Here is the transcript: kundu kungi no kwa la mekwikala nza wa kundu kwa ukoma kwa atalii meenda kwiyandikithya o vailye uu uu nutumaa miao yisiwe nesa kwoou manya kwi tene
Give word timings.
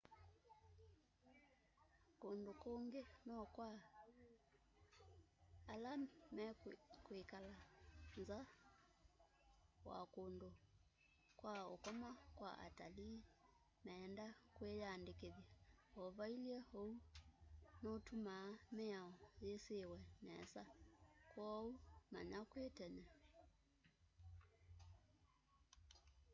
kundu 2.21 2.51
kungi 2.63 3.01
no 3.27 3.37
kwa 3.53 3.69
la 5.83 5.93
mekwikala 6.35 7.55
nza 8.19 8.39
wa 9.87 9.99
kundu 10.13 10.49
kwa 11.39 11.55
ukoma 11.75 12.09
kwa 12.37 12.51
atalii 12.67 13.17
meenda 13.85 14.25
kwiyandikithya 14.55 15.45
o 16.01 16.03
vailye 16.17 16.57
uu 16.81 16.81
uu 16.91 16.95
nutumaa 17.81 18.47
miao 18.75 19.11
yisiwe 19.45 19.99
nesa 20.25 20.63
kwoou 21.29 21.67
manya 22.11 22.39
kwi 22.49 22.63
tene 22.77 23.03